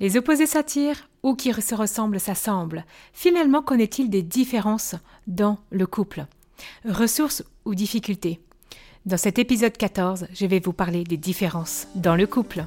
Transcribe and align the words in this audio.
Les 0.00 0.16
opposés 0.16 0.46
s'attirent 0.46 1.08
ou 1.22 1.34
qui 1.34 1.52
se 1.52 1.74
ressemblent 1.74 2.18
s'assemblent. 2.18 2.84
Finalement, 3.12 3.60
qu'en 3.60 3.78
est-il 3.78 4.08
des 4.08 4.22
différences 4.22 4.94
dans 5.26 5.58
le 5.70 5.86
couple? 5.86 6.24
Ressources 6.86 7.44
ou 7.66 7.74
difficultés? 7.74 8.40
Dans 9.04 9.18
cet 9.18 9.38
épisode 9.38 9.76
14, 9.76 10.26
je 10.32 10.46
vais 10.46 10.60
vous 10.60 10.72
parler 10.72 11.04
des 11.04 11.18
différences 11.18 11.86
dans 11.94 12.16
le 12.16 12.26
couple. 12.26 12.64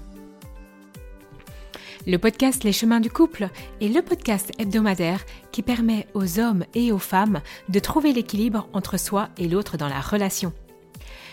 Le 2.06 2.18
podcast 2.18 2.64
Les 2.64 2.72
chemins 2.72 3.00
du 3.00 3.10
couple 3.10 3.50
est 3.82 3.88
le 3.88 4.02
podcast 4.02 4.52
hebdomadaire 4.60 5.24
qui 5.52 5.62
permet 5.62 6.06
aux 6.14 6.40
hommes 6.40 6.66
et 6.76 6.92
aux 6.92 7.00
femmes 7.00 7.42
de 7.70 7.80
trouver 7.80 8.14
l'équilibre 8.14 8.68
entre 8.74 9.00
soi 9.00 9.30
et 9.38 9.48
l'autre 9.48 9.78
dans 9.78 9.88
la 9.88 10.02
relation. 10.02 10.54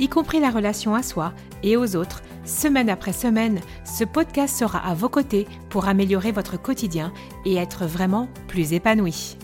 y 0.00 0.08
compris 0.08 0.40
la 0.40 0.50
relation 0.50 0.94
à 0.94 1.02
soi 1.02 1.34
et 1.62 1.76
aux 1.76 1.94
autres, 1.94 2.22
semaine 2.46 2.88
après 2.88 3.12
semaine, 3.12 3.60
ce 3.84 4.04
podcast 4.04 4.56
sera 4.56 4.78
à 4.78 4.94
vos 4.94 5.10
côtés 5.10 5.46
pour 5.68 5.88
améliorer 5.88 6.32
votre 6.32 6.60
quotidien 6.60 7.12
et 7.44 7.56
être 7.56 7.84
vraiment 7.84 8.28
plus 8.48 8.72
épanoui. 8.72 9.36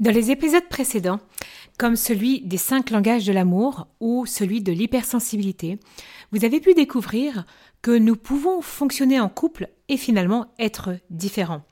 Dans 0.00 0.14
les 0.14 0.30
épisodes 0.30 0.68
précédents, 0.70 1.20
comme 1.78 1.96
celui 1.96 2.40
des 2.40 2.56
cinq 2.56 2.90
langages 2.90 3.26
de 3.26 3.32
l'amour 3.32 3.86
ou 4.00 4.24
celui 4.24 4.62
de 4.62 4.72
l'hypersensibilité, 4.72 5.78
vous 6.32 6.46
avez 6.46 6.60
pu 6.60 6.72
découvrir 6.72 7.44
que 7.82 7.90
nous 7.90 8.16
pouvons 8.16 8.62
fonctionner 8.62 9.20
en 9.20 9.28
couple 9.28 9.68
et 9.90 9.98
finalement 9.98 10.54
être 10.58 10.96
différents. 11.10 11.62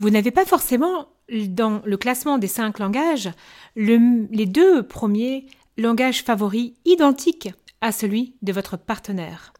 Vous 0.00 0.10
n'avez 0.10 0.30
pas 0.30 0.44
forcément 0.44 1.08
dans 1.30 1.82
le 1.84 1.96
classement 1.96 2.38
des 2.38 2.46
cinq 2.46 2.78
langages 2.78 3.30
les 3.76 4.46
deux 4.46 4.82
premiers 4.82 5.46
langages 5.76 6.22
favoris 6.22 6.72
identiques 6.84 7.50
à 7.80 7.92
celui 7.92 8.34
de 8.42 8.52
votre 8.52 8.76
partenaire. 8.76 9.52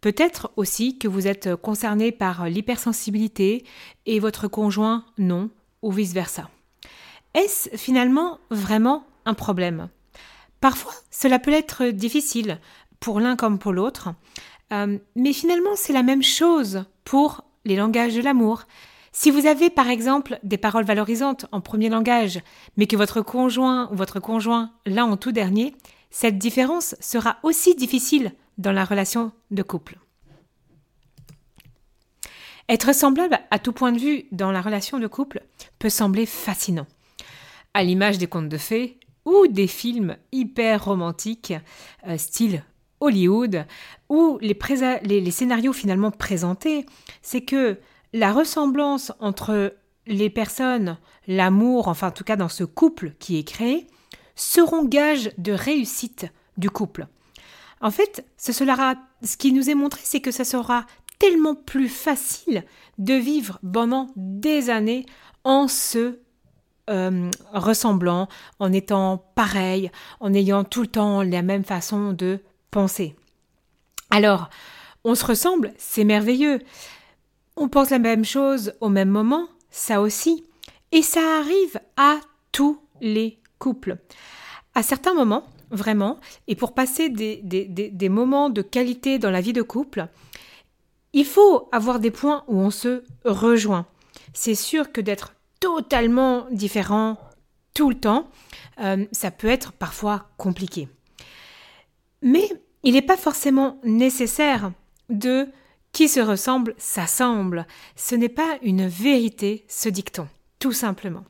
Peut-être 0.00 0.52
aussi 0.56 0.98
que 0.98 1.08
vous 1.08 1.26
êtes 1.26 1.56
concerné 1.56 2.12
par 2.12 2.48
l'hypersensibilité 2.48 3.64
et 4.04 4.20
votre 4.20 4.46
conjoint 4.46 5.04
non, 5.18 5.50
ou 5.82 5.90
vice-versa. 5.90 6.48
Est-ce 7.34 7.76
finalement 7.76 8.38
vraiment 8.50 9.04
un 9.24 9.34
problème? 9.34 9.88
Parfois, 10.60 10.94
cela 11.10 11.38
peut 11.38 11.52
être 11.52 11.86
difficile 11.86 12.58
pour 13.00 13.20
l'un 13.20 13.36
comme 13.36 13.58
pour 13.58 13.72
l'autre, 13.72 14.10
euh, 14.72 14.98
mais 15.16 15.32
finalement, 15.32 15.76
c'est 15.76 15.92
la 15.92 16.02
même 16.02 16.22
chose 16.22 16.84
pour 17.04 17.44
les 17.64 17.76
langages 17.76 18.14
de 18.14 18.22
l'amour. 18.22 18.62
Si 19.18 19.30
vous 19.30 19.46
avez 19.46 19.70
par 19.70 19.88
exemple 19.88 20.38
des 20.42 20.58
paroles 20.58 20.84
valorisantes 20.84 21.46
en 21.50 21.62
premier 21.62 21.88
langage, 21.88 22.38
mais 22.76 22.86
que 22.86 22.96
votre 22.96 23.22
conjoint 23.22 23.90
ou 23.90 23.96
votre 23.96 24.20
conjoint 24.20 24.72
l'a 24.84 25.06
en 25.06 25.16
tout 25.16 25.32
dernier, 25.32 25.74
cette 26.10 26.36
différence 26.36 26.94
sera 27.00 27.38
aussi 27.42 27.74
difficile 27.74 28.34
dans 28.58 28.72
la 28.72 28.84
relation 28.84 29.32
de 29.50 29.62
couple. 29.62 29.98
Être 32.68 32.94
semblable 32.94 33.40
à 33.50 33.58
tout 33.58 33.72
point 33.72 33.90
de 33.90 33.98
vue 33.98 34.26
dans 34.32 34.52
la 34.52 34.60
relation 34.60 34.98
de 34.98 35.06
couple 35.06 35.40
peut 35.78 35.88
sembler 35.88 36.26
fascinant 36.26 36.86
à 37.72 37.84
l'image 37.84 38.18
des 38.18 38.26
contes 38.26 38.50
de 38.50 38.58
fées 38.58 39.00
ou 39.24 39.46
des 39.46 39.66
films 39.66 40.18
hyper 40.30 40.84
romantiques, 40.84 41.54
euh, 42.06 42.18
style 42.18 42.64
Hollywood, 43.00 43.64
où 44.10 44.38
les, 44.42 44.58
les 45.04 45.30
scénarios 45.30 45.72
finalement 45.72 46.10
présentés, 46.10 46.84
c'est 47.22 47.46
que 47.46 47.78
la 48.12 48.32
ressemblance 48.32 49.12
entre 49.20 49.74
les 50.06 50.30
personnes, 50.30 50.98
l'amour, 51.26 51.88
enfin 51.88 52.08
en 52.08 52.12
tout 52.12 52.24
cas 52.24 52.36
dans 52.36 52.48
ce 52.48 52.64
couple 52.64 53.12
qui 53.18 53.38
est 53.38 53.44
créé, 53.44 53.86
seront 54.34 54.84
gages 54.84 55.30
de 55.38 55.52
réussite 55.52 56.26
du 56.56 56.70
couple. 56.70 57.06
En 57.80 57.90
fait, 57.90 58.24
ce, 58.36 58.52
ce 58.52 59.36
qui 59.36 59.52
nous 59.52 59.68
est 59.68 59.74
montré, 59.74 60.00
c'est 60.04 60.20
que 60.20 60.30
ça 60.30 60.44
sera 60.44 60.86
tellement 61.18 61.54
plus 61.54 61.88
facile 61.88 62.64
de 62.98 63.14
vivre 63.14 63.58
pendant 63.72 64.08
des 64.16 64.70
années 64.70 65.06
en 65.44 65.68
se 65.68 66.18
euh, 66.88 67.30
ressemblant, 67.52 68.28
en 68.58 68.72
étant 68.72 69.18
pareil, 69.34 69.90
en 70.20 70.32
ayant 70.32 70.64
tout 70.64 70.82
le 70.82 70.86
temps 70.86 71.22
la 71.22 71.42
même 71.42 71.64
façon 71.64 72.12
de 72.12 72.40
penser. 72.70 73.16
Alors, 74.10 74.50
on 75.04 75.14
se 75.14 75.24
ressemble, 75.24 75.72
c'est 75.78 76.04
merveilleux. 76.04 76.60
On 77.56 77.68
pense 77.68 77.90
la 77.90 77.98
même 77.98 78.24
chose 78.24 78.74
au 78.80 78.88
même 78.88 79.08
moment, 79.08 79.48
ça 79.70 80.00
aussi. 80.00 80.44
Et 80.92 81.02
ça 81.02 81.38
arrive 81.38 81.80
à 81.96 82.20
tous 82.52 82.80
les 83.00 83.38
couples. 83.58 83.96
À 84.74 84.82
certains 84.82 85.14
moments, 85.14 85.44
vraiment, 85.70 86.18
et 86.48 86.54
pour 86.54 86.74
passer 86.74 87.08
des, 87.08 88.08
moments 88.08 88.50
de 88.50 88.62
qualité 88.62 89.18
dans 89.18 89.30
la 89.30 89.40
vie 89.40 89.52
de 89.52 89.62
couple, 89.62 90.06
il 91.12 91.24
faut 91.24 91.68
avoir 91.72 91.98
des 91.98 92.10
points 92.10 92.44
où 92.46 92.58
on 92.58 92.70
se 92.70 93.02
rejoint. 93.24 93.86
C'est 94.34 94.54
sûr 94.54 94.92
que 94.92 95.00
d'être 95.00 95.34
totalement 95.60 96.46
différent 96.50 97.16
tout 97.72 97.88
le 97.88 97.98
temps, 97.98 98.28
euh, 98.80 99.06
ça 99.12 99.30
peut 99.30 99.48
être 99.48 99.72
parfois 99.72 100.28
compliqué. 100.36 100.88
Mais 102.22 102.48
il 102.82 102.94
n'est 102.94 103.02
pas 103.02 103.16
forcément 103.16 103.78
nécessaire 103.82 104.72
de 105.08 105.48
qui 105.96 106.08
se 106.08 106.20
ressemble 106.20 106.74
s'assemble. 106.76 107.66
Ce 107.94 108.14
n'est 108.14 108.28
pas 108.28 108.58
une 108.60 108.86
vérité, 108.86 109.64
ce 109.66 109.88
dicton, 109.88 110.28
tout 110.58 110.72
simplement. 110.72 111.24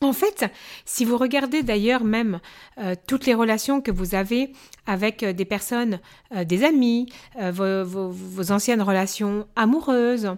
En 0.00 0.14
fait, 0.14 0.50
si 0.86 1.04
vous 1.04 1.18
regardez 1.18 1.62
d'ailleurs 1.62 2.02
même 2.02 2.40
euh, 2.78 2.94
toutes 3.06 3.26
les 3.26 3.34
relations 3.34 3.82
que 3.82 3.90
vous 3.90 4.14
avez 4.14 4.54
avec 4.86 5.22
euh, 5.22 5.34
des 5.34 5.44
personnes, 5.44 6.00
des 6.46 6.64
amis, 6.64 7.12
vos, 7.38 8.50
anciennes 8.50 8.80
relations 8.80 9.46
amoureuses, 9.54 10.30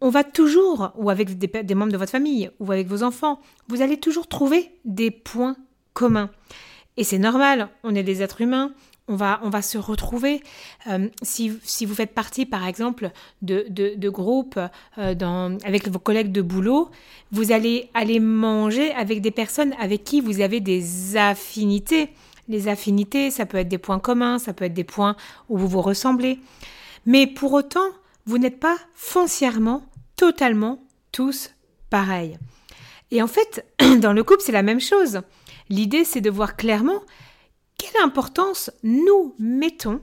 on 0.00 0.10
va 0.10 0.22
toujours, 0.22 0.92
ou 0.94 1.10
avec 1.10 1.38
des, 1.38 1.74
membres 1.74 1.90
de 1.90 1.96
votre 1.96 2.12
famille, 2.12 2.52
ou 2.60 2.70
avec 2.70 2.86
vos 2.86 3.02
enfants, 3.02 3.40
vous 3.66 3.82
allez 3.82 3.98
toujours 3.98 4.28
trouver 4.28 4.70
des 4.84 5.10
points 5.10 5.56
communs. 5.92 6.30
Et 6.96 7.02
c'est 7.02 7.18
normal, 7.18 7.68
on 7.82 7.96
est 7.96 8.04
des 8.04 8.22
êtres 8.22 8.42
humains, 8.42 8.72
on 9.10 9.16
va, 9.16 9.40
on 9.42 9.50
va 9.50 9.60
se 9.60 9.76
retrouver. 9.76 10.40
Euh, 10.86 11.08
si, 11.22 11.50
vous 11.84 11.94
faites 11.94 12.14
partie, 12.14 12.46
par 12.46 12.66
exemple, 12.66 13.10
de, 13.42 13.66
de, 13.68 14.08
groupes 14.08 14.58
euh, 14.98 15.14
dans, 15.14 15.58
avec 15.64 15.88
vos 15.88 15.98
collègues 15.98 16.30
de 16.30 16.42
boulot, 16.42 16.90
vous 17.32 17.50
allez 17.50 17.90
aller 17.92 18.20
manger 18.20 18.92
avec 18.92 19.20
des 19.20 19.32
personnes 19.32 19.74
avec 19.80 20.04
qui 20.04 20.20
vous 20.20 20.40
avez 20.40 20.60
des 20.60 21.16
affinités. 21.16 22.10
Les 22.48 22.68
affinités, 22.68 23.30
ça 23.30 23.46
peut 23.46 23.58
être 23.58 23.68
des 23.68 23.78
points 23.78 23.98
communs, 23.98 24.38
ça 24.38 24.52
peut 24.52 24.64
être 24.64 24.74
des 24.74 24.84
points 24.84 25.16
où 25.48 25.58
vous 25.58 25.68
vous 25.68 25.82
ressemblez. 25.82 26.38
Mais 27.04 27.26
pour 27.26 27.52
autant, 27.52 27.88
vous 28.26 28.38
n'êtes 28.38 28.60
pas 28.60 28.76
foncièrement 28.94 29.82
totalement 30.14 30.82
tous 31.10 31.50
pareils. 31.90 32.38
Et 33.10 33.22
en 33.22 33.26
fait, 33.26 33.66
dans 34.00 34.12
le 34.12 34.22
couple, 34.22 34.42
c'est 34.44 34.52
la 34.52 34.62
même 34.62 34.80
chose. 34.80 35.22
L'idée, 35.68 36.04
c'est 36.04 36.20
de 36.20 36.30
voir 36.30 36.56
clairement 36.56 37.00
quelle 37.80 38.02
importance 38.02 38.70
nous 38.82 39.34
mettons 39.38 40.02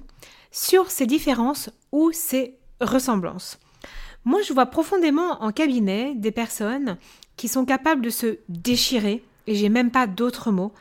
sur 0.51 0.89
ces 0.89 1.05
différences 1.05 1.69
ou 1.91 2.11
ces 2.11 2.57
ressemblances? 2.81 3.59
Moi, 4.25 4.41
je 4.41 4.51
vois 4.51 4.65
profondément 4.65 5.43
en 5.43 5.51
cabinet 5.51 6.15
des 6.15 6.31
personnes 6.31 6.97
qui 7.35 7.47
sont 7.47 7.65
capables 7.65 8.01
de 8.01 8.09
se 8.09 8.39
déchirer, 8.49 9.23
et 9.45 9.55
j'ai 9.55 9.69
même 9.69 9.91
pas 9.91 10.07
d'autres 10.07 10.51
mots, 10.51 10.73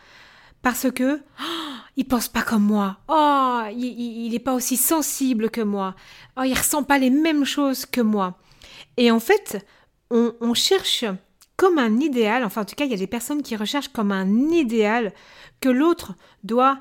parce 0.62 0.90
que 0.90 1.20
oh, 1.38 1.74
il 1.98 2.06
pense 2.06 2.28
pas 2.28 2.42
comme 2.42 2.64
moi. 2.64 2.96
Oh, 3.08 3.60
il 3.70 4.30
n'est 4.30 4.38
pas 4.38 4.54
aussi 4.54 4.78
sensible 4.78 5.50
que 5.50 5.60
moi. 5.60 5.94
Oh, 6.38 6.42
il 6.44 6.54
ressent 6.54 6.82
pas 6.82 6.98
les 6.98 7.10
mêmes 7.10 7.44
choses 7.44 7.84
que 7.84 8.00
moi. 8.00 8.38
Et 8.96 9.10
en 9.10 9.20
fait, 9.20 9.64
on, 10.10 10.54
cherche 10.54 11.04
comme 11.56 11.78
un 11.78 12.00
idéal, 12.00 12.44
enfin 12.44 12.62
en 12.62 12.64
tout 12.64 12.74
cas 12.74 12.84
il 12.84 12.90
y 12.90 12.94
a 12.94 12.98
des 12.98 13.06
personnes 13.06 13.42
qui 13.42 13.56
recherchent 13.56 13.88
comme 13.88 14.12
un 14.12 14.50
idéal 14.50 15.12
que 15.60 15.68
l'autre 15.68 16.14
doit 16.44 16.80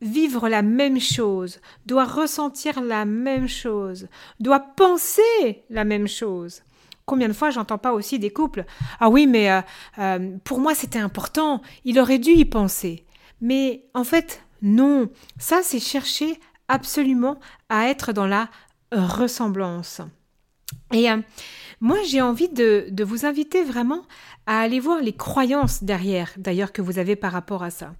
vivre 0.00 0.48
la 0.48 0.62
même 0.62 1.00
chose, 1.00 1.60
doit 1.86 2.04
ressentir 2.04 2.80
la 2.80 3.04
même 3.04 3.48
chose, 3.48 4.08
doit 4.40 4.60
penser 4.60 5.62
la 5.70 5.84
même 5.84 6.08
chose. 6.08 6.62
Combien 7.06 7.28
de 7.28 7.32
fois 7.32 7.50
j'entends 7.50 7.78
pas 7.78 7.92
aussi 7.92 8.18
des 8.18 8.30
couples 8.30 8.64
Ah 9.00 9.08
oui, 9.08 9.26
mais 9.26 9.50
euh, 9.50 9.60
euh, 9.98 10.36
pour 10.44 10.60
moi 10.60 10.74
c'était 10.74 10.98
important, 10.98 11.62
il 11.84 11.98
aurait 11.98 12.18
dû 12.18 12.32
y 12.32 12.44
penser. 12.44 13.06
Mais 13.40 13.84
en 13.94 14.04
fait, 14.04 14.44
non, 14.62 15.08
ça 15.38 15.60
c'est 15.62 15.80
chercher 15.80 16.40
absolument 16.66 17.38
à 17.68 17.88
être 17.88 18.12
dans 18.12 18.26
la 18.26 18.50
ressemblance. 18.92 20.02
Et 20.92 21.10
euh, 21.10 21.18
moi, 21.80 21.98
j'ai 22.04 22.20
envie 22.20 22.48
de, 22.48 22.92
vous 23.04 23.24
inviter 23.24 23.62
vraiment 23.62 24.04
à 24.46 24.60
aller 24.60 24.80
voir 24.80 25.00
les 25.00 25.12
croyances 25.12 25.84
derrière, 25.84 26.32
d'ailleurs, 26.36 26.72
que 26.72 26.82
vous 26.82 26.98
avez 26.98 27.14
par 27.14 27.32
rapport 27.32 27.62
à 27.62 27.70
ça. 27.70 27.94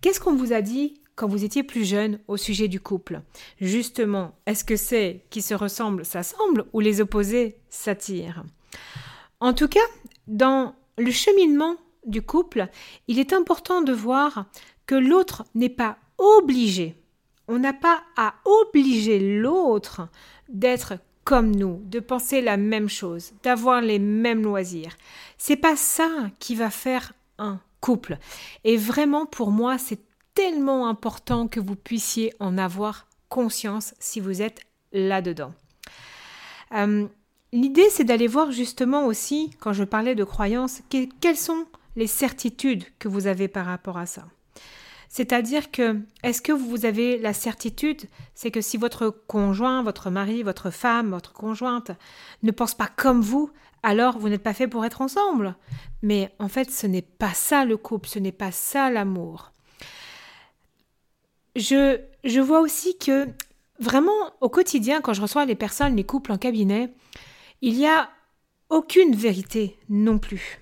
Qu'est-ce 0.00 0.20
qu'on 0.20 0.34
vous 0.34 0.52
a 0.52 0.62
dit 0.62 1.00
quand 1.16 1.28
vous 1.28 1.44
étiez 1.44 1.62
plus 1.62 1.84
jeune 1.84 2.20
au 2.28 2.38
sujet 2.38 2.68
du 2.68 2.80
couple? 2.80 3.20
Justement, 3.60 4.34
est-ce 4.46 4.64
que 4.64 4.76
c'est 4.76 5.26
qui 5.28 5.42
se 5.42 5.52
ressemblent 5.52 6.04
s'assemblent 6.04 6.64
ou 6.72 6.80
les 6.80 7.02
opposés 7.02 7.56
s'attirent? 7.68 8.44
En 9.40 9.52
tout 9.52 9.68
cas, 9.68 9.80
dans 10.26 10.74
le 10.96 11.10
cheminement 11.10 11.76
du 12.06 12.22
couple, 12.22 12.68
il 13.06 13.18
est 13.18 13.34
important 13.34 13.82
de 13.82 13.92
voir 13.92 14.46
que 14.86 14.94
l'autre 14.94 15.44
n'est 15.54 15.68
pas 15.68 15.98
obligé. 16.16 16.96
On 17.48 17.58
n'a 17.58 17.74
pas 17.74 18.02
à 18.16 18.34
obliger 18.44 19.40
l'autre 19.40 20.08
d'être 20.48 20.94
comme 21.30 21.54
nous, 21.54 21.80
de 21.84 22.00
penser 22.00 22.40
la 22.40 22.56
même 22.56 22.88
chose, 22.88 23.34
d'avoir 23.44 23.82
les 23.82 24.00
mêmes 24.00 24.42
loisirs. 24.42 24.96
C'est 25.38 25.54
pas 25.54 25.76
ça 25.76 26.10
qui 26.40 26.56
va 26.56 26.70
faire 26.70 27.12
un 27.38 27.60
couple. 27.80 28.18
Et 28.64 28.76
vraiment, 28.76 29.26
pour 29.26 29.52
moi, 29.52 29.78
c'est 29.78 30.00
tellement 30.34 30.88
important 30.88 31.46
que 31.46 31.60
vous 31.60 31.76
puissiez 31.76 32.34
en 32.40 32.58
avoir 32.58 33.06
conscience 33.28 33.94
si 34.00 34.18
vous 34.18 34.42
êtes 34.42 34.62
là-dedans. 34.90 35.54
Euh, 36.74 37.06
l'idée, 37.52 37.88
c'est 37.90 38.02
d'aller 38.02 38.26
voir 38.26 38.50
justement 38.50 39.06
aussi, 39.06 39.52
quand 39.60 39.72
je 39.72 39.84
parlais 39.84 40.16
de 40.16 40.24
croyances, 40.24 40.82
quelles 41.20 41.36
sont 41.36 41.64
les 41.94 42.08
certitudes 42.08 42.82
que 42.98 43.06
vous 43.06 43.28
avez 43.28 43.46
par 43.46 43.66
rapport 43.66 43.98
à 43.98 44.06
ça. 44.06 44.26
C'est-à-dire 45.12 45.72
que, 45.72 46.00
est-ce 46.22 46.40
que 46.40 46.52
vous 46.52 46.86
avez 46.86 47.18
la 47.18 47.32
certitude, 47.32 48.02
c'est 48.32 48.52
que 48.52 48.60
si 48.60 48.76
votre 48.76 49.10
conjoint, 49.10 49.82
votre 49.82 50.08
mari, 50.08 50.44
votre 50.44 50.70
femme, 50.70 51.10
votre 51.10 51.32
conjointe 51.32 51.90
ne 52.44 52.52
pense 52.52 52.74
pas 52.74 52.86
comme 52.86 53.20
vous, 53.20 53.50
alors 53.82 54.18
vous 54.18 54.28
n'êtes 54.28 54.44
pas 54.44 54.54
fait 54.54 54.68
pour 54.68 54.84
être 54.84 55.00
ensemble? 55.00 55.56
Mais 56.02 56.32
en 56.38 56.46
fait, 56.46 56.70
ce 56.70 56.86
n'est 56.86 57.02
pas 57.02 57.34
ça 57.34 57.64
le 57.64 57.76
couple, 57.76 58.08
ce 58.08 58.20
n'est 58.20 58.30
pas 58.30 58.52
ça 58.52 58.88
l'amour. 58.88 59.50
Je, 61.56 62.00
je 62.22 62.40
vois 62.40 62.60
aussi 62.60 62.96
que 62.96 63.26
vraiment 63.80 64.12
au 64.40 64.48
quotidien, 64.48 65.00
quand 65.00 65.12
je 65.12 65.22
reçois 65.22 65.44
les 65.44 65.56
personnes, 65.56 65.96
les 65.96 66.04
couples 66.04 66.30
en 66.30 66.38
cabinet, 66.38 66.94
il 67.62 67.74
n'y 67.74 67.88
a 67.88 68.10
aucune 68.68 69.16
vérité 69.16 69.76
non 69.88 70.18
plus. 70.18 70.60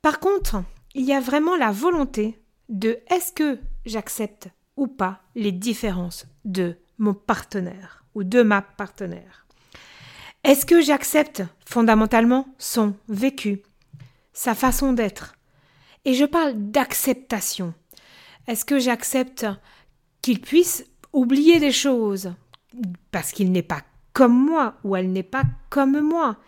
Par 0.00 0.18
contre, 0.18 0.64
il 0.96 1.04
y 1.04 1.12
a 1.12 1.20
vraiment 1.20 1.54
la 1.54 1.70
volonté 1.70 2.41
de 2.72 2.98
est-ce 3.08 3.32
que 3.32 3.58
j'accepte 3.84 4.48
ou 4.76 4.88
pas 4.88 5.20
les 5.34 5.52
différences 5.52 6.26
de 6.44 6.76
mon 6.98 7.14
partenaire 7.14 8.04
ou 8.14 8.24
de 8.24 8.42
ma 8.42 8.62
partenaire. 8.62 9.46
Est-ce 10.42 10.66
que 10.66 10.80
j'accepte 10.80 11.42
fondamentalement 11.64 12.46
son 12.58 12.94
vécu, 13.08 13.62
sa 14.32 14.54
façon 14.54 14.92
d'être? 14.92 15.34
Et 16.04 16.14
je 16.14 16.24
parle 16.24 16.54
d'acceptation. 16.56 17.74
Est-ce 18.48 18.64
que 18.64 18.78
j'accepte 18.78 19.46
qu'il 20.20 20.40
puisse 20.40 20.84
oublier 21.12 21.60
des 21.60 21.70
choses 21.70 22.32
parce 23.10 23.32
qu'il 23.32 23.52
n'est 23.52 23.62
pas 23.62 23.82
comme 24.14 24.34
moi 24.34 24.74
ou 24.82 24.96
elle 24.96 25.12
n'est 25.12 25.22
pas 25.22 25.44
comme 25.68 26.00
moi? 26.00 26.38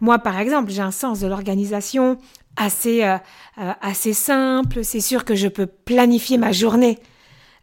Moi, 0.00 0.18
par 0.18 0.38
exemple, 0.38 0.70
j'ai 0.70 0.82
un 0.82 0.90
sens 0.90 1.20
de 1.20 1.26
l'organisation, 1.26 2.18
assez, 2.56 3.04
euh, 3.04 3.16
euh, 3.58 3.72
assez 3.80 4.12
simple. 4.12 4.84
C'est 4.84 5.00
sûr 5.00 5.24
que 5.24 5.34
je 5.34 5.48
peux 5.48 5.66
planifier 5.66 6.38
ma 6.38 6.52
journée 6.52 6.98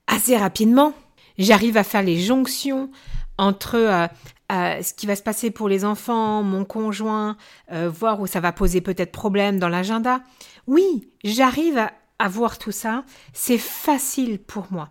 assez 0.07 0.37
rapidement. 0.37 0.93
J'arrive 1.37 1.77
à 1.77 1.83
faire 1.83 2.03
les 2.03 2.19
jonctions 2.19 2.89
entre 3.37 3.75
euh, 3.75 4.07
ce 4.49 4.93
qui 4.93 5.05
va 5.05 5.15
se 5.15 5.21
passer 5.21 5.51
pour 5.51 5.69
les 5.69 5.85
enfants, 5.85 6.41
mon 6.41 6.65
conjoint, 6.65 7.37
voir 7.69 8.21
où 8.21 8.27
ça 8.27 8.39
va 8.39 8.51
poser 8.51 8.81
peut-être 8.81 9.11
problème 9.11 9.59
dans 9.59 9.69
l'agenda. 9.69 10.21
Oui, 10.65 11.09
j'arrive 11.23 11.77
à, 11.77 11.91
à 12.17 12.29
voir 12.29 12.57
tout 12.57 12.71
ça. 12.71 13.03
C'est 13.33 13.57
facile 13.57 14.39
pour 14.39 14.67
moi. 14.71 14.89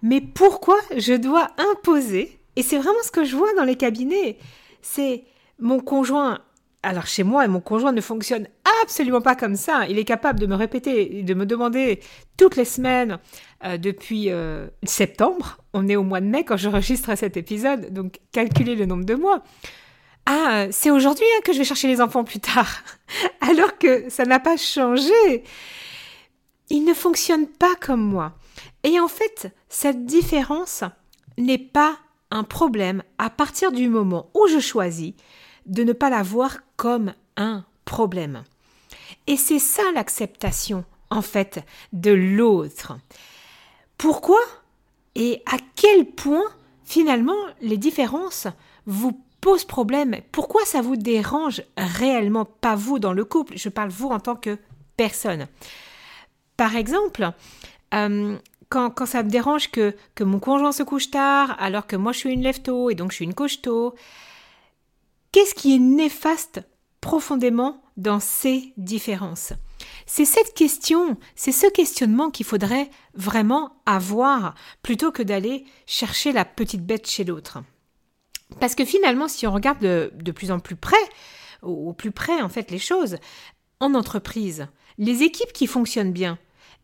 Mais 0.00 0.20
pourquoi 0.20 0.76
je 0.96 1.12
dois 1.12 1.50
imposer 1.58 2.38
Et 2.56 2.62
c'est 2.62 2.78
vraiment 2.78 3.02
ce 3.04 3.10
que 3.10 3.24
je 3.24 3.36
vois 3.36 3.52
dans 3.54 3.64
les 3.64 3.76
cabinets. 3.76 4.38
C'est 4.80 5.24
mon 5.58 5.80
conjoint 5.80 6.40
alors 6.82 7.06
chez 7.06 7.22
moi, 7.22 7.46
mon 7.46 7.60
conjoint 7.60 7.92
ne 7.92 8.00
fonctionne 8.00 8.48
absolument 8.82 9.20
pas 9.20 9.36
comme 9.36 9.54
ça. 9.54 9.86
Il 9.88 9.98
est 9.98 10.04
capable 10.04 10.40
de 10.40 10.46
me 10.46 10.56
répéter, 10.56 11.22
de 11.22 11.34
me 11.34 11.46
demander 11.46 12.00
toutes 12.36 12.56
les 12.56 12.64
semaines 12.64 13.18
euh, 13.64 13.78
depuis 13.78 14.30
euh, 14.30 14.66
septembre. 14.82 15.58
On 15.72 15.88
est 15.88 15.96
au 15.96 16.02
mois 16.02 16.20
de 16.20 16.26
mai 16.26 16.44
quand 16.44 16.56
j'enregistre 16.56 17.16
cet 17.16 17.36
épisode, 17.36 17.92
donc 17.92 18.18
calculez 18.32 18.74
le 18.74 18.86
nombre 18.86 19.04
de 19.04 19.14
mois. 19.14 19.42
Ah, 20.26 20.66
c'est 20.70 20.90
aujourd'hui 20.90 21.26
hein, 21.36 21.40
que 21.44 21.52
je 21.52 21.58
vais 21.58 21.64
chercher 21.64 21.88
les 21.88 22.00
enfants 22.00 22.24
plus 22.24 22.40
tard. 22.40 22.82
Alors 23.40 23.78
que 23.78 24.08
ça 24.08 24.24
n'a 24.24 24.40
pas 24.40 24.56
changé. 24.56 25.44
Il 26.70 26.84
ne 26.84 26.94
fonctionne 26.94 27.46
pas 27.46 27.74
comme 27.80 28.02
moi. 28.02 28.32
Et 28.82 28.98
en 28.98 29.08
fait, 29.08 29.52
cette 29.68 30.04
différence 30.04 30.82
n'est 31.38 31.58
pas 31.58 31.96
un 32.30 32.44
problème 32.44 33.02
à 33.18 33.30
partir 33.30 33.72
du 33.72 33.88
moment 33.88 34.30
où 34.34 34.46
je 34.48 34.58
choisis 34.58 35.14
de 35.66 35.84
ne 35.84 35.92
pas 35.92 36.10
la 36.10 36.22
voir 36.22 36.58
comme 36.76 37.14
un 37.36 37.64
problème. 37.84 38.44
Et 39.26 39.36
c'est 39.36 39.58
ça 39.58 39.82
l'acceptation, 39.94 40.84
en 41.10 41.22
fait, 41.22 41.64
de 41.92 42.10
l'autre. 42.10 42.98
Pourquoi 43.98 44.40
et 45.14 45.42
à 45.46 45.56
quel 45.76 46.06
point, 46.06 46.44
finalement, 46.84 47.36
les 47.60 47.76
différences 47.76 48.46
vous 48.86 49.20
posent 49.40 49.64
problème? 49.64 50.16
Pourquoi 50.32 50.64
ça 50.64 50.80
vous 50.80 50.96
dérange 50.96 51.62
réellement 51.76 52.44
Pas 52.44 52.74
vous 52.74 52.98
dans 52.98 53.12
le 53.12 53.24
couple, 53.24 53.54
je 53.56 53.68
parle 53.68 53.90
vous 53.90 54.08
en 54.08 54.20
tant 54.20 54.36
que 54.36 54.58
personne. 54.96 55.46
Par 56.56 56.76
exemple, 56.76 57.30
euh, 57.94 58.36
quand, 58.68 58.90
quand, 58.90 59.06
ça 59.06 59.22
me 59.22 59.28
dérange 59.28 59.70
que, 59.70 59.94
que 60.14 60.24
mon 60.24 60.38
conjoint 60.38 60.72
se 60.72 60.82
couche 60.82 61.10
tard, 61.10 61.56
alors 61.58 61.86
que 61.86 61.96
moi 61.96 62.12
je 62.12 62.18
suis 62.18 62.32
une 62.32 62.42
lève-tôt 62.42 62.88
et 62.88 62.94
donc 62.94 63.10
je 63.10 63.16
suis 63.16 63.24
une 63.24 63.34
couche-tôt, 63.34 63.94
Qu'est-ce 65.32 65.54
qui 65.54 65.74
est 65.74 65.78
néfaste 65.78 66.60
profondément 67.00 67.82
dans 67.96 68.20
ces 68.20 68.74
différences? 68.76 69.54
C'est 70.04 70.26
cette 70.26 70.52
question, 70.52 71.16
c'est 71.34 71.52
ce 71.52 71.66
questionnement 71.68 72.30
qu'il 72.30 72.44
faudrait 72.44 72.90
vraiment 73.14 73.80
avoir 73.86 74.54
plutôt 74.82 75.10
que 75.10 75.22
d'aller 75.22 75.64
chercher 75.86 76.32
la 76.32 76.44
petite 76.44 76.84
bête 76.84 77.08
chez 77.08 77.24
l'autre. 77.24 77.60
Parce 78.60 78.74
que 78.74 78.84
finalement, 78.84 79.26
si 79.26 79.46
on 79.46 79.52
regarde 79.52 79.80
de, 79.80 80.32
plus 80.32 80.50
en 80.50 80.60
plus 80.60 80.76
près, 80.76 80.96
au 81.62 81.94
plus 81.94 82.12
près 82.12 82.42
en 82.42 82.50
fait 82.50 82.70
les 82.70 82.78
choses, 82.78 83.16
en 83.80 83.94
entreprise, 83.94 84.66
les 84.98 85.22
équipes 85.22 85.54
qui 85.54 85.66
fonctionnent 85.66 86.12
bien, 86.12 86.38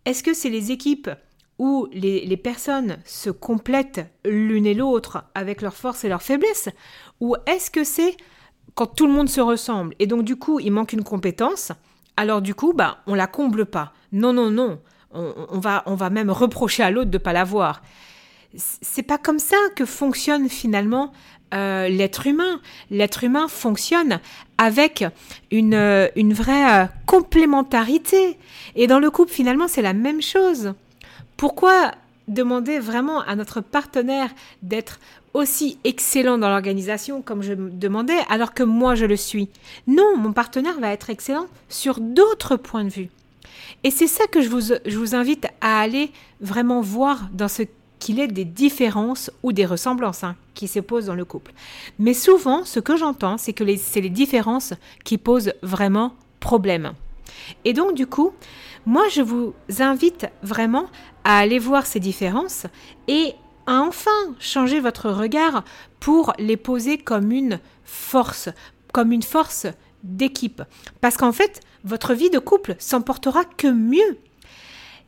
est-ce 0.06 0.22
que 0.22 0.32
c'est 0.32 0.48
les 0.48 0.72
équipes 0.72 1.10
où 1.58 1.86
les, 1.92 2.24
les, 2.24 2.36
personnes 2.38 2.98
se 3.04 3.28
complètent 3.28 4.06
l'une 4.24 4.64
et 4.64 4.74
l'autre 4.74 5.24
avec 5.34 5.60
leurs 5.60 5.76
forces 5.76 6.04
et 6.04 6.08
leurs 6.08 6.22
faiblesses? 6.22 6.70
Ou 7.20 7.34
est-ce 7.46 7.70
que 7.70 7.84
c'est 7.84 8.16
quand 8.78 8.86
tout 8.86 9.08
le 9.08 9.12
monde 9.12 9.28
se 9.28 9.40
ressemble 9.40 9.96
et 9.98 10.06
donc 10.06 10.22
du 10.22 10.36
coup 10.36 10.60
il 10.60 10.70
manque 10.70 10.92
une 10.92 11.02
compétence, 11.02 11.72
alors 12.16 12.40
du 12.40 12.54
coup 12.54 12.72
bah 12.72 12.98
on 13.08 13.14
la 13.16 13.26
comble 13.26 13.66
pas. 13.66 13.92
Non 14.12 14.32
non 14.32 14.50
non, 14.52 14.78
on, 15.10 15.58
va 15.58 15.82
on 15.86 15.96
va 15.96 16.10
même 16.10 16.30
reprocher 16.30 16.84
à 16.84 16.92
l'autre 16.92 17.10
de 17.10 17.18
pas 17.18 17.32
l'avoir. 17.32 17.82
C'est 18.54 19.02
pas 19.02 19.18
comme 19.18 19.40
ça 19.40 19.56
que 19.74 19.84
fonctionne 19.84 20.48
finalement 20.48 21.10
euh, 21.54 21.88
l'être 21.88 22.28
humain. 22.28 22.60
L'être 22.92 23.24
humain 23.24 23.48
fonctionne 23.48 24.20
avec 24.58 25.04
une, 25.50 25.74
euh, 25.74 26.06
une 26.14 26.32
vraie 26.32 26.84
euh, 26.84 26.86
complémentarité. 27.04 28.38
Et 28.76 28.86
dans 28.86 29.00
le 29.00 29.10
couple, 29.10 29.32
finalement, 29.32 29.66
c'est 29.66 29.82
la 29.82 29.92
même 29.92 30.22
chose. 30.22 30.74
Pourquoi 31.36 31.92
demander 32.28 32.78
vraiment 32.78 33.20
à 33.22 33.34
notre 33.34 33.60
partenaire 33.60 34.30
d'être 34.62 35.00
aussi 35.34 35.78
excellent 35.84 36.38
dans 36.38 36.48
l'organisation 36.48 37.22
comme 37.22 37.42
je 37.42 37.54
me 37.54 37.70
demandais, 37.70 38.18
alors 38.28 38.54
que 38.54 38.62
moi 38.62 38.94
je 38.94 39.06
le 39.06 39.16
suis. 39.16 39.48
Non, 39.86 40.16
mon 40.16 40.32
partenaire 40.32 40.80
va 40.80 40.92
être 40.92 41.10
excellent 41.10 41.46
sur 41.68 42.00
d'autres 42.00 42.56
points 42.56 42.84
de 42.84 42.90
vue. 42.90 43.08
Et 43.84 43.90
c'est 43.90 44.06
ça 44.06 44.26
que 44.26 44.40
je 44.40 44.48
vous, 44.48 45.14
invite 45.14 45.46
à 45.60 45.80
aller 45.80 46.10
vraiment 46.40 46.80
voir 46.80 47.28
dans 47.32 47.48
ce 47.48 47.62
qu'il 47.98 48.20
est 48.20 48.28
des 48.28 48.44
différences 48.44 49.30
ou 49.42 49.52
des 49.52 49.66
ressemblances 49.66 50.24
hein, 50.24 50.36
qui 50.54 50.68
se 50.68 50.80
posent 50.80 51.06
dans 51.06 51.14
le 51.14 51.24
couple. 51.24 51.52
Mais 51.98 52.14
souvent, 52.14 52.64
ce 52.64 52.80
que 52.80 52.96
j'entends, 52.96 53.38
c'est 53.38 53.52
que 53.52 53.64
c'est 53.76 54.00
les 54.00 54.10
différences 54.10 54.74
qui 55.04 55.18
posent 55.18 55.52
vraiment 55.62 56.14
problème. 56.40 56.92
Et 57.64 57.72
donc, 57.72 57.94
du 57.94 58.06
coup, 58.06 58.32
moi, 58.86 59.08
je 59.10 59.22
vous 59.22 59.54
invite 59.80 60.26
vraiment 60.42 60.86
à 61.24 61.38
aller 61.38 61.58
voir 61.58 61.86
ces 61.86 62.00
différences 62.00 62.66
et 63.06 63.34
à 63.66 63.80
enfin 63.80 64.10
changer 64.38 64.80
votre 64.80 65.10
regard 65.10 65.64
pour 66.00 66.32
les 66.38 66.56
poser 66.56 66.96
comme 66.98 67.30
une 67.32 67.60
force, 67.84 68.48
comme 68.92 69.12
une 69.12 69.22
force 69.22 69.66
d'équipe. 70.02 70.62
Parce 71.00 71.16
qu'en 71.16 71.32
fait, 71.32 71.60
votre 71.84 72.14
vie 72.14 72.30
de 72.30 72.38
couple 72.38 72.76
s'en 72.78 73.02
portera 73.02 73.44
que 73.44 73.68
mieux. 73.68 74.18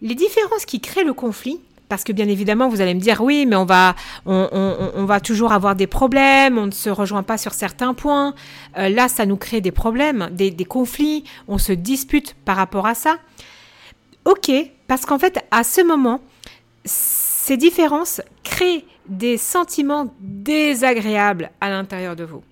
Les 0.03 0.15
différences 0.15 0.65
qui 0.65 0.81
créent 0.81 1.05
le 1.05 1.15
conflit, 1.15 1.61
parce 1.91 2.05
que 2.05 2.13
bien 2.13 2.29
évidemment, 2.29 2.69
vous 2.69 2.81
allez 2.81 2.95
me 2.95 3.01
dire 3.01 3.21
oui, 3.21 3.45
mais 3.47 3.57
on 3.57 3.67
va, 3.67 3.97
on, 4.25 5.05
va 5.05 5.21
toujours 5.21 5.53
avoir 5.53 5.75
des 5.75 5.89
problèmes, 5.89 6.57
on 6.57 6.67
ne 6.67 6.71
se 6.71 6.89
rejoint 6.89 7.25
pas 7.25 7.37
sur 7.37 7.53
certains 7.53 7.93
points. 7.93 8.33
Euh, 8.79 8.89
là, 8.89 9.09
ça 9.09 9.27
nous 9.27 9.37
crée 9.37 9.61
des 9.61 9.73
problèmes, 9.73 10.31
des, 10.33 10.53
des 10.53 10.65
conflits, 10.65 11.25
on 11.49 11.59
se 11.59 11.73
dispute 11.73 12.35
par 12.45 12.57
rapport 12.57 12.87
à 12.87 12.95
ça. 12.95 13.17
Ok, 14.25 14.53
parce 14.87 15.05
qu'en 15.05 15.19
fait, 15.19 15.45
à 15.51 15.65
ce 15.65 15.83
moment, 15.83 16.21
ces 16.85 17.57
différences 17.57 18.23
créent 18.45 18.85
des 19.09 19.37
sentiments 19.37 20.15
désagréables 20.21 21.51
à 21.61 21.71
l'intérieur 21.71 22.15
de 22.15 22.25
vous. 22.25 22.43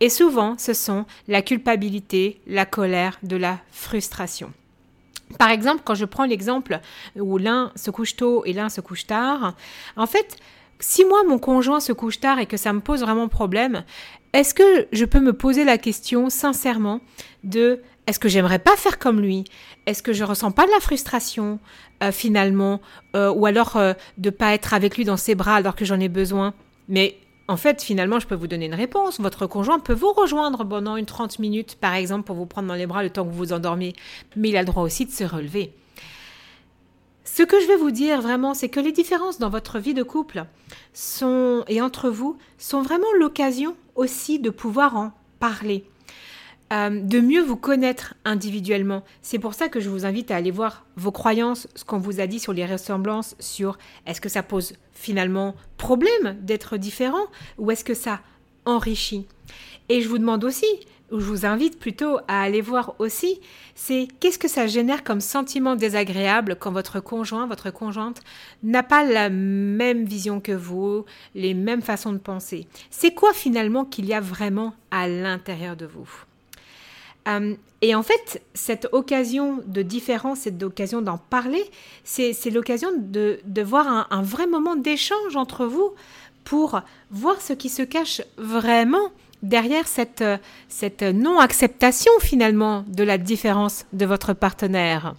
Et 0.00 0.08
souvent, 0.08 0.56
ce 0.58 0.74
sont 0.74 1.06
la 1.28 1.42
culpabilité, 1.42 2.40
la 2.48 2.66
colère, 2.66 3.18
de 3.22 3.36
la 3.36 3.58
frustration. 3.70 4.52
Par 5.38 5.50
exemple, 5.50 5.82
quand 5.84 5.94
je 5.94 6.04
prends 6.04 6.24
l'exemple 6.24 6.80
où 7.16 7.38
l'un 7.38 7.72
se 7.76 7.90
couche 7.90 8.16
tôt 8.16 8.44
et 8.44 8.52
l'un 8.52 8.68
se 8.68 8.80
couche 8.80 9.06
tard, 9.06 9.54
en 9.96 10.06
fait, 10.06 10.36
si 10.80 11.04
moi 11.04 11.22
mon 11.24 11.38
conjoint 11.38 11.80
se 11.80 11.92
couche 11.92 12.20
tard 12.20 12.38
et 12.38 12.46
que 12.46 12.56
ça 12.56 12.72
me 12.72 12.80
pose 12.80 13.00
vraiment 13.00 13.28
problème, 13.28 13.84
est-ce 14.32 14.54
que 14.54 14.86
je 14.92 15.04
peux 15.04 15.20
me 15.20 15.32
poser 15.32 15.64
la 15.64 15.78
question 15.78 16.30
sincèrement 16.30 17.00
de 17.44 17.80
est-ce 18.06 18.18
que 18.18 18.28
j'aimerais 18.28 18.58
pas 18.58 18.76
faire 18.76 18.98
comme 18.98 19.20
lui? 19.20 19.44
Est-ce 19.86 20.02
que 20.02 20.14
je 20.14 20.24
ressens 20.24 20.50
pas 20.50 20.66
de 20.66 20.70
la 20.70 20.80
frustration 20.80 21.58
euh, 22.02 22.10
finalement 22.10 22.80
euh, 23.14 23.30
Ou 23.30 23.44
alors 23.44 23.76
euh, 23.76 23.92
de 24.16 24.30
pas 24.30 24.54
être 24.54 24.72
avec 24.72 24.96
lui 24.96 25.04
dans 25.04 25.18
ses 25.18 25.34
bras 25.34 25.56
alors 25.56 25.76
que 25.76 25.84
j'en 25.84 26.00
ai 26.00 26.08
besoin? 26.08 26.54
Mais 26.88 27.16
en 27.48 27.56
fait, 27.56 27.82
finalement, 27.82 28.20
je 28.20 28.26
peux 28.26 28.34
vous 28.34 28.46
donner 28.46 28.66
une 28.66 28.74
réponse. 28.74 29.20
Votre 29.20 29.46
conjoint 29.46 29.78
peut 29.78 29.94
vous 29.94 30.12
rejoindre 30.12 30.64
pendant 30.64 30.96
une 30.96 31.06
30 31.06 31.38
minutes, 31.38 31.76
par 31.80 31.94
exemple, 31.94 32.24
pour 32.24 32.36
vous 32.36 32.44
prendre 32.44 32.68
dans 32.68 32.74
les 32.74 32.86
bras 32.86 33.02
le 33.02 33.08
temps 33.08 33.24
que 33.24 33.30
vous 33.30 33.38
vous 33.38 33.52
endormiez. 33.54 33.94
Mais 34.36 34.50
il 34.50 34.56
a 34.56 34.60
le 34.60 34.66
droit 34.66 34.82
aussi 34.82 35.06
de 35.06 35.10
se 35.10 35.24
relever. 35.24 35.72
Ce 37.24 37.42
que 37.42 37.58
je 37.60 37.66
vais 37.66 37.76
vous 37.76 37.90
dire 37.90 38.20
vraiment, 38.20 38.52
c'est 38.52 38.68
que 38.68 38.80
les 38.80 38.92
différences 38.92 39.38
dans 39.38 39.48
votre 39.48 39.78
vie 39.78 39.94
de 39.94 40.02
couple 40.02 40.44
sont, 40.92 41.64
et 41.68 41.80
entre 41.80 42.10
vous 42.10 42.36
sont 42.58 42.82
vraiment 42.82 43.12
l'occasion 43.18 43.76
aussi 43.94 44.38
de 44.38 44.50
pouvoir 44.50 44.96
en 44.96 45.12
parler. 45.40 45.84
Euh, 46.72 47.00
de 47.00 47.20
mieux 47.20 47.40
vous 47.40 47.56
connaître 47.56 48.14
individuellement. 48.26 49.02
C'est 49.22 49.38
pour 49.38 49.54
ça 49.54 49.68
que 49.68 49.80
je 49.80 49.88
vous 49.88 50.04
invite 50.04 50.30
à 50.30 50.36
aller 50.36 50.50
voir 50.50 50.84
vos 50.96 51.12
croyances, 51.12 51.66
ce 51.74 51.84
qu'on 51.84 51.98
vous 51.98 52.20
a 52.20 52.26
dit 52.26 52.38
sur 52.38 52.52
les 52.52 52.66
ressemblances, 52.66 53.36
sur 53.38 53.78
est-ce 54.06 54.20
que 54.20 54.28
ça 54.28 54.42
pose 54.42 54.74
finalement 54.92 55.54
problème 55.78 56.36
d'être 56.42 56.76
différent 56.76 57.26
ou 57.56 57.70
est-ce 57.70 57.84
que 57.84 57.94
ça 57.94 58.20
enrichit. 58.66 59.26
Et 59.88 60.02
je 60.02 60.08
vous 60.10 60.18
demande 60.18 60.44
aussi, 60.44 60.66
ou 61.10 61.20
je 61.20 61.24
vous 61.24 61.46
invite 61.46 61.78
plutôt 61.78 62.18
à 62.28 62.42
aller 62.42 62.60
voir 62.60 62.94
aussi, 62.98 63.40
c'est 63.74 64.06
qu'est-ce 64.20 64.38
que 64.38 64.48
ça 64.48 64.66
génère 64.66 65.04
comme 65.04 65.22
sentiment 65.22 65.74
désagréable 65.74 66.56
quand 66.60 66.70
votre 66.70 67.00
conjoint, 67.00 67.46
votre 67.46 67.70
conjointe 67.70 68.20
n'a 68.62 68.82
pas 68.82 69.04
la 69.04 69.30
même 69.30 70.04
vision 70.04 70.40
que 70.40 70.52
vous, 70.52 71.06
les 71.34 71.54
mêmes 71.54 71.80
façons 71.80 72.12
de 72.12 72.18
penser. 72.18 72.66
C'est 72.90 73.14
quoi 73.14 73.32
finalement 73.32 73.86
qu'il 73.86 74.04
y 74.04 74.12
a 74.12 74.20
vraiment 74.20 74.74
à 74.90 75.08
l'intérieur 75.08 75.76
de 75.76 75.86
vous? 75.86 76.26
Euh, 77.28 77.54
et 77.80 77.94
en 77.94 78.02
fait, 78.02 78.42
cette 78.54 78.88
occasion 78.92 79.62
de 79.66 79.82
différence, 79.82 80.40
cette 80.40 80.62
occasion 80.62 81.00
d'en 81.00 81.18
parler, 81.18 81.62
c'est 82.02 82.50
l'occasion 82.50 82.88
de, 82.96 83.40
voir 83.62 84.08
un, 84.10 84.22
vrai 84.22 84.46
moment 84.46 84.74
d'échange 84.74 85.36
entre 85.36 85.64
vous 85.66 85.92
pour 86.44 86.80
voir 87.10 87.40
ce 87.40 87.52
qui 87.52 87.68
se 87.68 87.82
cache 87.82 88.20
vraiment 88.36 89.12
derrière 89.42 89.86
cette, 89.86 90.24
cette 90.68 91.02
non-acceptation 91.02 92.10
finalement 92.20 92.84
de 92.88 93.04
la 93.04 93.16
différence 93.16 93.86
de 93.92 94.06
votre 94.06 94.32
partenaire. 94.32 95.14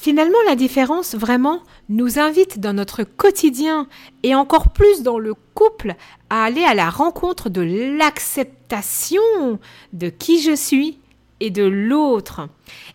Finalement, 0.00 0.38
la 0.46 0.54
différence 0.54 1.16
vraiment 1.16 1.60
nous 1.88 2.20
invite 2.20 2.60
dans 2.60 2.72
notre 2.72 3.02
quotidien 3.02 3.88
et 4.22 4.32
encore 4.32 4.68
plus 4.68 5.02
dans 5.02 5.18
le 5.18 5.34
couple 5.54 5.96
à 6.30 6.44
aller 6.44 6.62
à 6.62 6.74
la 6.74 6.88
rencontre 6.88 7.50
de 7.50 7.62
l'acceptation 7.98 9.58
de 9.92 10.08
qui 10.08 10.40
je 10.40 10.54
suis 10.54 11.00
et 11.40 11.50
de 11.50 11.64
l'autre. 11.64 12.48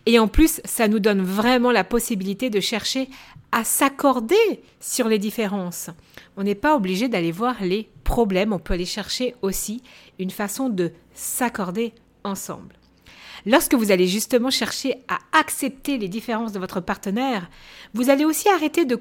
Et 0.06 0.18
en 0.18 0.28
plus, 0.28 0.62
ça 0.64 0.88
nous 0.88 0.98
donne 0.98 1.20
vraiment 1.20 1.72
la 1.72 1.84
possibilité 1.84 2.48
de 2.48 2.60
chercher 2.60 3.10
à 3.52 3.64
s'accorder 3.64 4.62
sur 4.80 5.06
les 5.06 5.18
différences. 5.18 5.90
On 6.38 6.42
n'est 6.42 6.54
pas 6.54 6.74
obligé 6.74 7.08
d'aller 7.08 7.32
voir 7.32 7.56
les 7.62 7.86
problèmes, 8.04 8.54
on 8.54 8.58
peut 8.58 8.74
aller 8.74 8.86
chercher 8.86 9.34
aussi 9.42 9.82
une 10.18 10.30
façon 10.30 10.70
de 10.70 10.90
s'accorder 11.12 11.92
ensemble. 12.24 12.74
Lorsque 13.46 13.74
vous 13.74 13.92
allez 13.92 14.06
justement 14.06 14.50
chercher 14.50 15.02
à 15.08 15.18
accepter 15.32 15.98
les 15.98 16.08
différences 16.08 16.52
de 16.52 16.58
votre 16.58 16.80
partenaire, 16.80 17.50
vous 17.92 18.10
allez 18.10 18.24
aussi 18.24 18.48
arrêter 18.48 18.84
de 18.84 19.00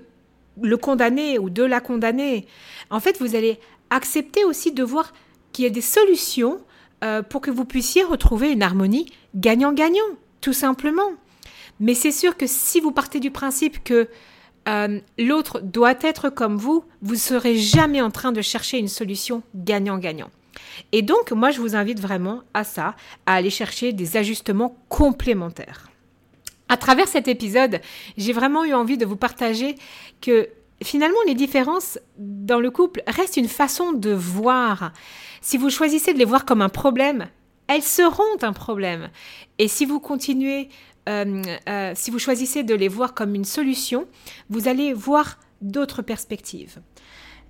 le 0.62 0.78
condamner 0.78 1.40
ou 1.40 1.50
de 1.50 1.64
la 1.64 1.80
condamner. 1.80 2.46
En 2.90 3.00
fait, 3.00 3.20
vous 3.20 3.36
allez 3.36 3.60
accepter 3.90 4.44
aussi 4.44 4.72
de 4.72 4.84
voir 4.84 5.14
qu'il 5.52 5.64
y 5.64 5.68
a 5.68 5.72
des 5.72 5.82
solutions 5.82 6.60
euh, 7.04 7.22
pour 7.22 7.42
que 7.42 7.52
vous 7.52 7.66
puissiez 7.66 8.04
retrouver 8.04 8.52
une 8.52 8.64
harmonie 8.64 9.08
gagnant-gagnant, 9.36 10.02
tout 10.42 10.54
simplement. 10.54 11.12
Mais 11.80 11.94
c'est 11.94 12.12
sûr 12.12 12.38
que 12.38 12.48
si 12.48 12.80
vous 12.80 12.92
partez 12.92 13.20
du 13.20 13.32
principe 13.32 13.84
que 13.84 14.08
euh, 14.70 15.00
l'autre 15.18 15.60
doit 15.60 15.96
être 16.02 16.30
comme 16.30 16.58
vous, 16.58 16.86
vous 17.02 17.16
serez 17.16 17.58
jamais 17.58 18.02
en 18.02 18.12
train 18.12 18.32
de 18.32 18.42
chercher 18.42 18.78
une 18.78 18.88
solution 18.88 19.44
gagnant-gagnant. 19.56 20.30
Et 20.92 21.02
donc, 21.02 21.32
moi, 21.32 21.52
je 21.52 21.62
vous 21.62 21.76
invite 21.76 22.00
vraiment 22.00 22.42
à 22.54 22.64
ça, 22.64 22.96
à 23.26 23.36
aller 23.36 23.50
chercher 23.50 23.94
des 23.94 24.18
ajustements 24.18 24.76
complémentaires. 24.90 25.90
À 26.70 26.78
travers 26.78 27.08
cet 27.08 27.28
épisode, 27.28 27.82
j'ai 28.18 28.34
vraiment 28.34 28.64
eu 28.64 28.74
envie 28.74 28.98
de 28.98 29.06
vous 29.06 29.16
partager 29.16 29.76
que 30.22 30.50
finalement, 30.84 31.18
les 31.28 31.36
différences 31.36 32.00
dans 32.18 32.60
le 32.60 32.72
couple 32.72 33.04
restent 33.08 33.38
une 33.38 33.48
façon 33.48 33.94
de 33.94 34.12
voir. 34.12 34.92
Si 35.42 35.58
vous 35.58 35.70
choisissez 35.70 36.14
de 36.14 36.20
les 36.20 36.26
voir 36.26 36.46
comme 36.46 36.62
un 36.62 36.70
problème, 36.70 37.28
elles 37.68 37.84
seront 37.84 38.38
un 38.42 38.54
problème. 38.54 39.10
Et 39.60 39.68
si 39.68 39.86
vous 39.86 40.00
continuez, 40.00 40.70
euh, 41.10 41.42
euh, 41.70 41.92
si 41.96 42.12
vous 42.12 42.20
choisissez 42.20 42.64
de 42.64 42.76
les 42.76 42.88
voir 42.88 43.14
comme 43.14 43.36
une 43.36 43.46
solution, 43.46 44.08
vous 44.50 44.68
allez 44.68 44.94
voir 44.94 45.38
d'autres 45.62 46.02
perspectives. 46.02 46.80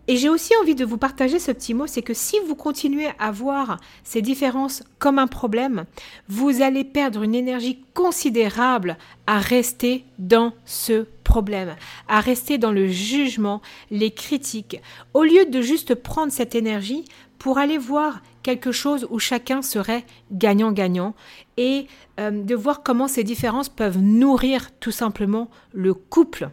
Et 0.07 0.17
j'ai 0.17 0.27
aussi 0.27 0.53
envie 0.61 0.75
de 0.75 0.83
vous 0.83 0.97
partager 0.97 1.39
ce 1.39 1.51
petit 1.51 1.73
mot, 1.73 1.87
c'est 1.87 2.01
que 2.01 2.13
si 2.13 2.37
vous 2.45 2.55
continuez 2.55 3.09
à 3.19 3.31
voir 3.31 3.79
ces 4.03 4.21
différences 4.21 4.83
comme 4.99 5.17
un 5.17 5.27
problème, 5.27 5.85
vous 6.27 6.61
allez 6.61 6.83
perdre 6.83 7.23
une 7.23 7.35
énergie 7.35 7.79
considérable 7.93 8.97
à 9.27 9.39
rester 9.39 10.03
dans 10.19 10.51
ce 10.65 11.05
problème, 11.23 11.75
à 12.09 12.19
rester 12.19 12.57
dans 12.57 12.73
le 12.73 12.87
jugement, 12.87 13.61
les 13.91 14.11
critiques, 14.11 14.81
au 15.13 15.23
lieu 15.23 15.45
de 15.45 15.61
juste 15.61 15.95
prendre 15.95 16.33
cette 16.33 16.53
énergie 16.53 17.05
pour 17.39 17.57
aller 17.57 17.77
voir 17.77 18.21
quelque 18.41 18.73
chose 18.73 19.07
où 19.09 19.19
chacun 19.19 19.61
serait 19.61 20.05
gagnant-gagnant 20.33 21.15
et 21.55 21.87
euh, 22.19 22.29
de 22.29 22.55
voir 22.55 22.83
comment 22.83 23.07
ces 23.07 23.23
différences 23.23 23.69
peuvent 23.69 23.99
nourrir 23.99 24.71
tout 24.81 24.91
simplement 24.91 25.49
le 25.71 25.93
couple. 25.93 26.49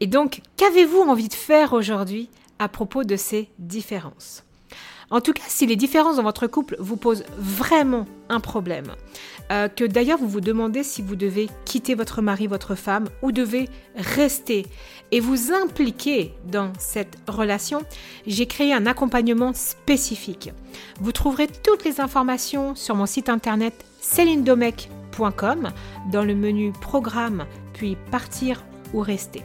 Et 0.00 0.06
donc, 0.06 0.40
qu'avez-vous 0.56 1.00
envie 1.00 1.28
de 1.28 1.34
faire 1.34 1.74
aujourd'hui 1.74 2.30
à 2.58 2.68
propos 2.68 3.04
de 3.04 3.16
ces 3.16 3.48
différences. 3.58 4.44
En 5.10 5.20
tout 5.20 5.32
cas, 5.32 5.42
si 5.46 5.66
les 5.66 5.76
différences 5.76 6.16
dans 6.16 6.22
votre 6.22 6.46
couple 6.46 6.76
vous 6.78 6.96
posent 6.96 7.24
vraiment 7.36 8.06
un 8.28 8.40
problème, 8.40 8.94
euh, 9.52 9.68
que 9.68 9.84
d'ailleurs 9.84 10.18
vous 10.18 10.28
vous 10.28 10.40
demandez 10.40 10.82
si 10.82 11.02
vous 11.02 11.16
devez 11.16 11.48
quitter 11.64 11.94
votre 11.94 12.22
mari, 12.22 12.46
votre 12.46 12.74
femme, 12.74 13.08
ou 13.22 13.30
devez 13.30 13.68
rester 13.96 14.66
et 15.12 15.20
vous 15.20 15.52
impliquer 15.52 16.34
dans 16.46 16.72
cette 16.78 17.18
relation, 17.28 17.82
j'ai 18.26 18.46
créé 18.46 18.72
un 18.72 18.86
accompagnement 18.86 19.52
spécifique. 19.52 20.50
Vous 21.00 21.12
trouverez 21.12 21.46
toutes 21.46 21.84
les 21.84 22.00
informations 22.00 22.74
sur 22.74 22.96
mon 22.96 23.06
site 23.06 23.28
internet 23.28 23.84
célinedomec.com 24.00 25.70
dans 26.10 26.24
le 26.24 26.34
menu 26.34 26.72
Programme, 26.80 27.46
puis 27.74 27.96
Partir 28.10 28.64
ou 28.92 29.00
Rester. 29.00 29.42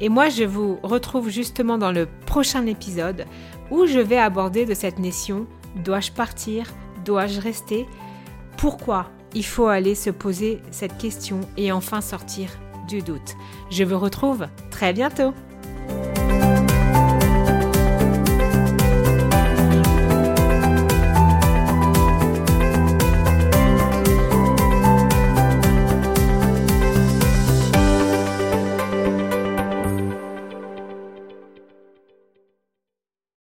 Et 0.00 0.08
moi, 0.08 0.28
je 0.28 0.44
vous 0.44 0.78
retrouve 0.82 1.28
justement 1.28 1.78
dans 1.78 1.92
le 1.92 2.06
prochain 2.26 2.66
épisode 2.66 3.26
où 3.70 3.86
je 3.86 3.98
vais 3.98 4.18
aborder 4.18 4.64
de 4.64 4.74
cette 4.74 4.98
nation, 4.98 5.46
dois-je 5.84 6.12
partir 6.12 6.66
Dois-je 7.04 7.40
rester? 7.40 7.86
Pourquoi 8.56 9.10
il 9.34 9.44
faut 9.44 9.66
aller 9.66 9.94
se 9.94 10.10
poser 10.10 10.60
cette 10.70 10.98
question 10.98 11.40
et 11.56 11.72
enfin 11.72 12.00
sortir 12.00 12.50
du 12.86 13.00
doute? 13.02 13.34
Je 13.70 13.84
vous 13.84 13.98
retrouve 13.98 14.46
très 14.70 14.92
bientôt 14.92 15.32